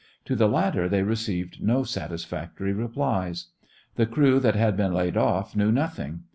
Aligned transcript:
To 0.25 0.35
the 0.35 0.49
latter 0.49 0.89
they 0.89 1.03
received 1.03 1.61
no 1.61 1.83
satisfactory 1.83 2.73
replies. 2.73 3.49
The 3.97 4.07
crew 4.07 4.39
that 4.39 4.55
had 4.55 4.75
been 4.75 4.95
laid 4.95 5.15
off 5.15 5.55
knew 5.55 5.71
nothing. 5.71 6.21